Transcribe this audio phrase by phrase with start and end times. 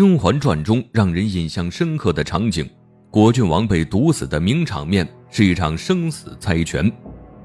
[0.02, 2.66] 《甄嬛传》中让人印象深刻的场景，
[3.10, 6.90] 果郡王被毒死的名场面是一场生死猜拳。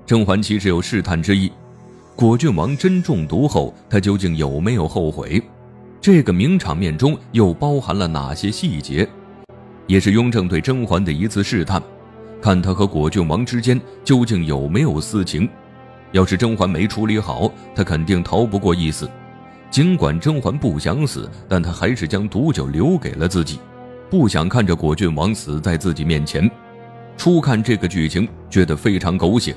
[0.05, 1.51] 甄嬛其实有试探之意，
[2.15, 5.43] 果郡王真中毒后，他究竟有没有后悔？
[5.99, 9.05] 这个名场面中又包含了哪些细节？
[9.85, 11.83] 也是雍正对甄嬛的一次试探，
[12.41, 15.49] 看他和果郡王之间究竟有没有私情。
[16.13, 19.09] 要是甄嬛没处理好，他肯定逃不过一死。
[19.69, 23.59] 尽管甄嬛不想死，但她还是将毒酒留给了自己，
[24.09, 26.49] 不想看着果郡王死在自己面前。
[27.17, 29.55] 初看这个剧情觉得非常狗血，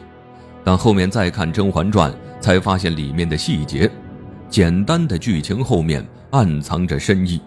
[0.64, 3.90] 但后面再看《甄嬛传》，才发现里面的细节。
[4.48, 7.40] 简单的剧情后面暗藏着深意，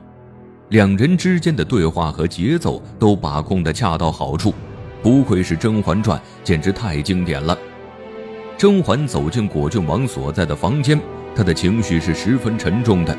[0.70, 4.54] 两人之间的对话和节奏都把控得恰到好处，
[5.02, 7.58] 不愧是《甄嬛传》，简直太经典了。
[8.58, 11.00] 甄嬛走进果郡王所在的房间。
[11.36, 13.18] 他的情绪是十分沉重的，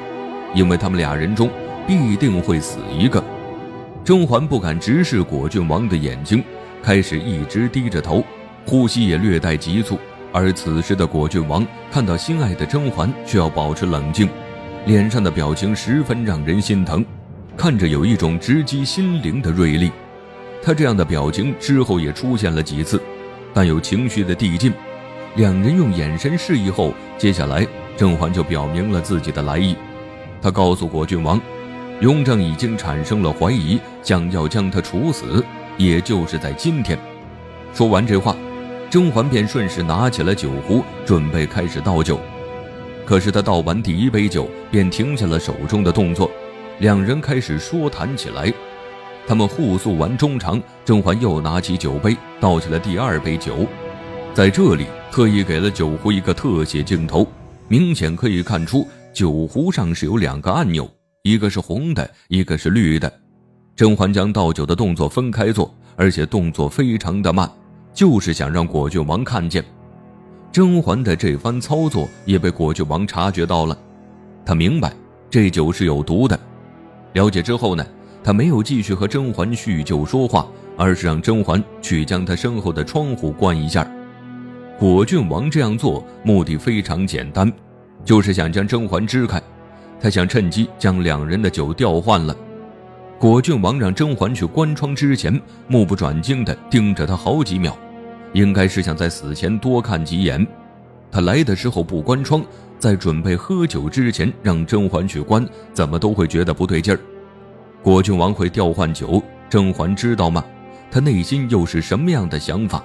[0.55, 1.51] 因为他们俩人中
[1.87, 3.23] 必定会死一个。
[4.05, 6.43] 甄嬛不敢直视果郡王的眼睛，
[6.83, 8.25] 开始一直低着头，
[8.67, 9.99] 呼吸也略带急促。
[10.33, 14.29] 而此时的果郡王看到心爱的甄嬛，却要保持冷静，
[14.87, 17.05] 脸上的表情十分让人心疼，
[17.57, 19.93] 看着有一种直击心灵的锐利。
[20.63, 23.01] 他这样的表情之后也出现了几次，
[23.53, 24.73] 但有情绪的递进。
[25.37, 27.67] 两人用眼神示意后，接下来。
[27.97, 29.77] 甄嬛就表明了自己的来意，
[30.41, 31.41] 她告诉果郡王，
[32.01, 35.45] 雍正已经产生了怀疑，想要将他处死，
[35.77, 36.99] 也就是在今天。
[37.73, 38.35] 说完这话，
[38.91, 42.19] 甄嬛便顺势拿起了酒壶，准备开始倒酒。
[43.05, 46.31] 可是她倒完第一杯酒，便停下了手中的动作，
[46.79, 48.53] 两人开始说谈起来。
[49.27, 53.67] 他们互诉完衷肠，甄嬛又拿起酒杯，倒起了第二杯酒，
[54.35, 57.27] 在这里特意给了酒壶一个特写镜头。
[57.73, 60.87] 明显可以看出，酒壶上是有两个按钮，
[61.23, 63.11] 一个是红的，一个是绿的。
[63.75, 67.51] 甄嬛将倒酒的动作分开做，而且动作非常的慢，
[67.95, 69.65] 就是想让果郡王看见。
[70.53, 73.75] 甄嬛的这番操作也被果郡王察觉到了，
[74.45, 74.93] 他明白
[75.31, 76.39] 这酒是有毒的。
[77.15, 77.83] 了解之后呢，
[78.23, 80.47] 他没有继续和甄嬛叙旧说话，
[80.77, 83.91] 而是让甄嬛去将他身后的窗户关一下。
[84.83, 87.49] 果郡王这样做目的非常简单，
[88.05, 89.41] 就是想将甄嬛支开，
[90.01, 92.37] 他想趁机将两人的酒调换了。
[93.17, 97.79] 果郡王让甄嬛去关窗之前，目不转睛地盯着他好几秒，
[98.33, 100.45] 应该是想在死前多看几眼。
[101.13, 102.45] 他来的时候不关窗，
[102.77, 106.99] 在准备喝酒之前让甄嬛去关，怎么都会觉得不对劲儿。
[107.85, 110.45] 果郡王会调换酒，甄嬛知道吗？
[110.91, 112.85] 他内心又是什么样的想法？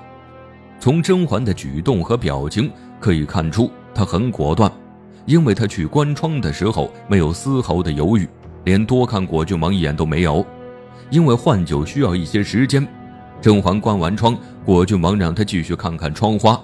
[0.79, 4.71] 从甄嬛的举动和表情可以看出，她很果断，
[5.25, 8.27] 因为她去关窗的时候没有丝毫的犹豫，
[8.63, 10.45] 连多看果郡王一眼都没有。
[11.09, 12.85] 因为换酒需要一些时间，
[13.41, 16.59] 甄嬛关完窗，果郡王让她继续看看窗花。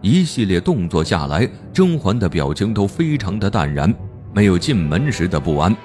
[0.00, 3.92] 一系列动作下来，甄嬛的表情都非常的淡然，
[4.32, 5.76] 没有进门时的不安。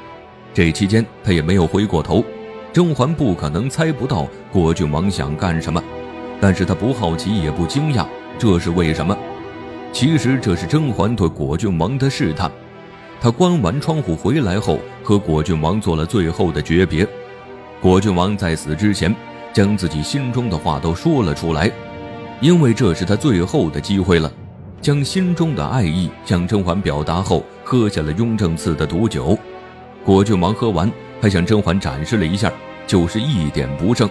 [0.53, 2.23] 这期间她也没有回过头，
[2.71, 5.83] 甄嬛不可能猜不到果郡王想干什么。
[6.39, 8.05] 但是他不好奇也不惊讶，
[8.37, 9.17] 这是为什么？
[9.91, 12.51] 其实这是甄嬛对果郡王的试探。
[13.19, 17.07] 他关完窗户回来后，和果郡王做了最后的诀别。
[17.81, 19.15] 果郡王在死之前，
[19.51, 21.71] 将自己心中的话都说了出来，
[22.41, 24.31] 因为这是他最后的机会了。
[24.79, 29.35] 将心中的爱意向甄嬛表达后，喝下了雍正赐的毒酒。
[30.05, 32.53] 果郡王喝完，还向甄嬛展示了一下，
[32.85, 34.07] 就是一点不剩。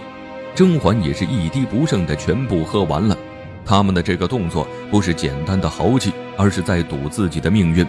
[0.57, 3.15] 甄嬛也是一滴不剩的全部喝完了，
[3.63, 7.85] 他们的这个动作不是简单的豪气，而是在赌自己的命运，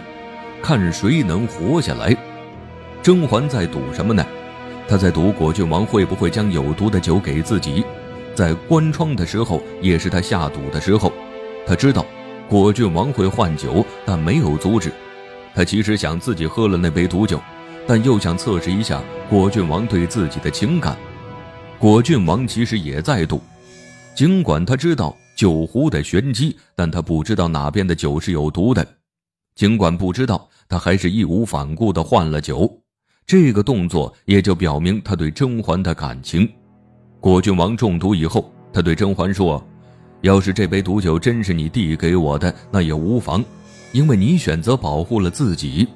[0.61, 2.15] 看谁能活下来。
[3.01, 4.23] 甄嬛在赌什么呢？
[4.87, 7.83] 她在赌果郡王会不会将有毒的酒给自己。
[8.35, 11.11] 在关窗的时候，也是她下赌的时候。
[11.65, 12.05] 她知道
[12.47, 14.91] 果郡王会换酒，但没有阻止。
[15.55, 17.41] 她其实想自己喝了那杯毒酒，
[17.87, 20.95] 但又想测试一下果郡王对自己的情感。
[21.79, 23.41] 果郡王其实也在赌，
[24.13, 28.85] 尽管他知道酒壶的玄机，但他不知道哪边的酒是有毒的。
[29.55, 32.69] 尽管不知道，他还是义无反顾地换了酒。
[33.25, 36.49] 这个动作也就表明他对甄嬛的感情。
[37.21, 39.65] 果郡王中毒以后，他对甄嬛说
[40.19, 43.41] ：“要是这杯毒酒真是你递给我的，那也无妨，
[43.93, 45.87] 因为你选择保护了自己。”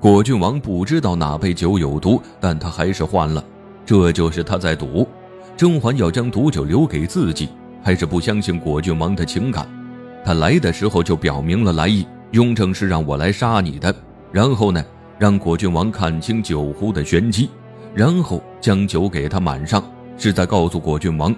[0.00, 3.44] 果郡王不知道哪杯酒有毒，但他还是换了。
[3.84, 5.06] 这就是他在赌。
[5.58, 7.48] 甄嬛要将毒酒留给自己，
[7.82, 9.68] 还是不相信果郡王的情感？
[10.24, 13.92] 他来的时候就表明了来意，雍正是让我来杀你的。
[14.30, 14.80] 然后呢，
[15.18, 17.50] 让果郡王看清酒壶的玄机，
[17.92, 19.82] 然后将酒给他满上，
[20.16, 21.34] 是在告诉果郡王，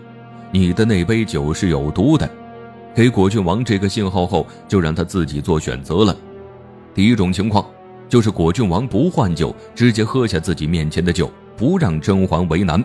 [0.53, 2.29] 你的那杯酒是有毒的。
[2.95, 6.15] 给果郡王这个信号后，就让他自己做选择了。
[6.95, 7.65] 第一种情况，
[8.07, 12.85] 就是果郡王不换酒，直接喝下自己面前的酒，不让甄嬛为难。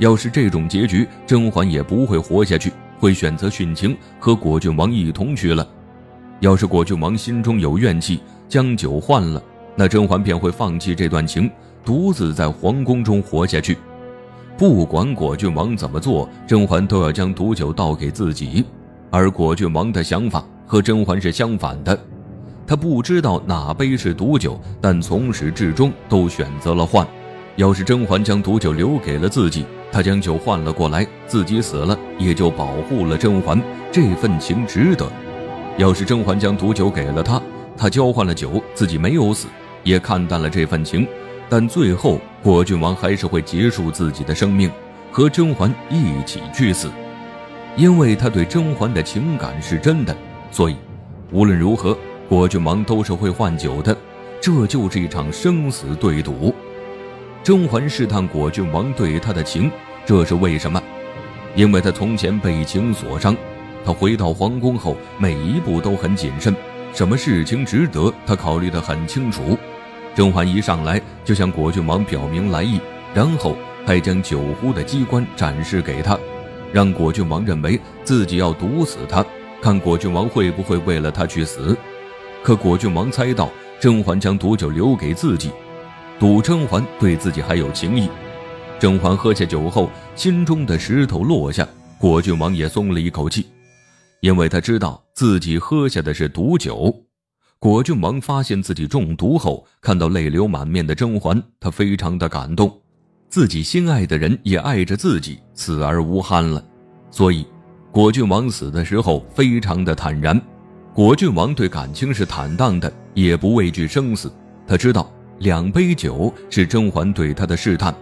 [0.00, 5.66] 要是这种结局，甄嬛也不会活下去，会选择殉情，和果郡王一同去了。
[6.40, 8.18] 要是果郡王心中有怨气，
[8.48, 9.42] 将酒换了，
[9.76, 11.50] 那甄嬛便会放弃这段情，
[11.84, 13.76] 独自在皇宫中活下去。
[14.56, 18.64] 不管果郡王怎么做，甄嬛都要将毒酒倒给自己。
[19.10, 21.98] 而果郡王的想法和甄嬛是相反的，
[22.66, 27.06] 他不知道哪杯是毒酒，但从始至终都选择了换。
[27.56, 33.60] 要是甄嬛将毒酒留给了自己，他将酒换了过来，自己死了也就保护了甄嬛，
[33.90, 35.10] 这份情值得。
[35.76, 37.40] 要是甄嬛将毒酒给了他，
[37.76, 39.46] 他交换了酒，自己没有死，
[39.82, 41.06] 也看淡了这份情，
[41.48, 44.70] 但最后果郡王还是会结束自己的生命，
[45.10, 46.88] 和甄嬛一起去死。
[47.76, 50.16] 因为他对甄嬛的情感是真的，
[50.50, 50.76] 所以
[51.32, 51.96] 无论如何，
[52.28, 53.96] 果郡王都是会换酒的。
[54.40, 56.54] 这就是一场生死对赌。
[57.42, 59.70] 甄嬛试探果郡王对她的情，
[60.04, 60.80] 这是为什么？
[61.56, 63.34] 因为她从前被情所伤。
[63.82, 66.54] 她回到皇宫后，每一步都很谨慎，
[66.92, 69.56] 什么事情值得，她考虑得很清楚。
[70.14, 72.78] 甄嬛一上来就向果郡王表明来意，
[73.14, 73.56] 然后
[73.86, 76.18] 还将酒壶的机关展示给他。
[76.72, 79.24] 让果郡王认为自己要毒死他，
[79.62, 81.74] 看果郡王会不会为了他去死。
[82.42, 83.50] 可果郡王猜到
[83.80, 85.50] 甄嬛将毒酒留给自己，
[86.20, 88.06] 赌甄嬛对自己还有情意。
[88.78, 91.66] 甄嬛喝下酒后，心中的石头落下，
[91.98, 93.46] 果郡王也松了一口气，
[94.20, 96.94] 因为他知道自己喝下的是毒酒。
[97.58, 102.70] 果郡王发现自己中毒后，看到泪流满面的甄嬛，他非常的感动。
[103.30, 106.62] 自己心爱的人也爱着自己，死而无憾了。
[107.10, 107.46] 所以，
[107.90, 110.38] 果郡王死的时候非常的坦然。
[110.92, 114.30] 果郡王对感情是坦荡的，也不畏惧生死。
[114.66, 117.94] 他知道两杯酒是甄嬛对他的试探，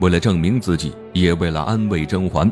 [0.00, 2.50] 为了证明自己，也为了安慰甄嬛。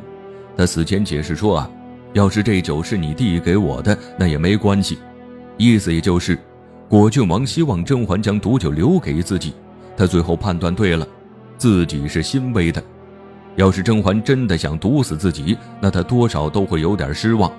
[0.54, 1.70] 他死前解释说：“啊，
[2.12, 4.98] 要是这酒是你递给我的，那也没关系。”
[5.56, 6.38] 意思也就是，
[6.86, 9.54] 果郡王希望甄嬛将毒酒留给自己。
[9.96, 11.08] 他最后判断对了。
[11.56, 12.82] 自己是欣慰的，
[13.54, 17.50] 要是甄嬛真的想毒死自己，那他多少都会有点失望。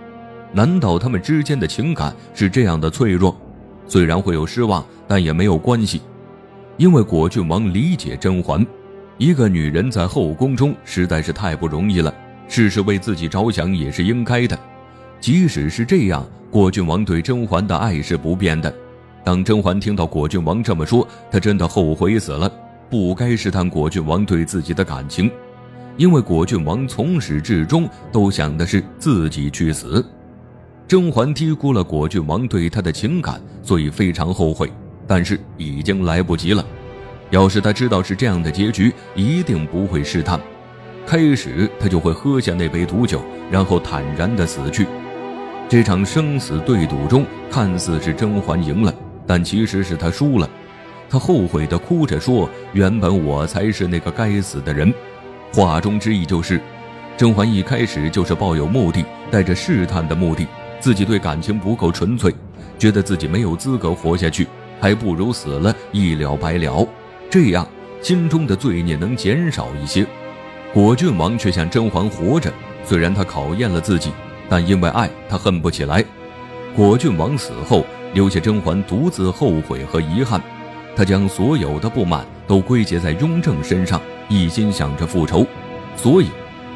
[0.53, 3.35] 难道他们之间的情感是这样的脆弱？
[3.87, 6.03] 虽然会有失望，但也没有关系，
[6.77, 8.65] 因为果郡王理解甄嬛，
[9.17, 12.13] 一个女人在后宫中实在是太不容易了，
[12.47, 14.57] 事事为自己着想也是应该的。
[15.19, 18.71] 即使是这样，果郡王对甄嬛的爱是不变的。
[19.23, 22.51] 当甄嬛听到果郡王这么说，她真的后悔死了。
[22.89, 25.29] 不该试探果郡王对自己的感情，
[25.97, 30.05] 因为果郡王从始至终都想的是自己去死。
[30.87, 34.71] 甄嬛低估了果郡王对她的情感，所以非常后悔，
[35.07, 36.63] 但是已经来不及了。
[37.29, 40.39] 要是他知道是这样的结局，一定不会试探。
[41.05, 44.85] 开始他就会喝下那杯毒酒，然后坦然的死去。
[45.69, 48.93] 这场生死对赌中，看似是甄嬛赢了，
[49.25, 50.49] 但其实是他输了。
[51.09, 54.93] 他后悔的哭着说：“原本我才是那个该死的人。”
[55.53, 56.61] 话中之意就是，
[57.17, 60.45] 甄嬛一开始就是抱有目的，带着试探的目的，
[60.79, 62.33] 自己对感情不够纯粹，
[62.77, 64.47] 觉得自己没有资格活下去，
[64.87, 66.87] 还不如死了一了百了，
[67.29, 67.67] 这样
[68.01, 70.07] 心中的罪孽能减少一些。
[70.73, 72.49] 果郡王却想甄嬛活着，
[72.85, 74.13] 虽然他考验了自己，
[74.47, 76.01] 但因为爱，他恨不起来。
[76.73, 80.41] 果郡王死后，留下甄嬛独自后悔和遗憾。
[80.95, 85.45] 他将所有的不满都归结在雍正身上，一心想着复仇，
[85.97, 86.27] 所以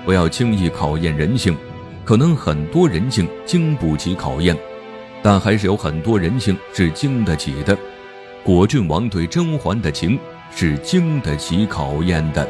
[0.04, 1.56] 不要轻易考验人性。
[2.04, 4.54] 可能很多人性经不起考验，
[5.24, 7.78] 但还是有很多人性是经得起的。
[8.44, 10.20] 果郡王对甄嬛的情
[10.56, 12.48] 是经得起考验的。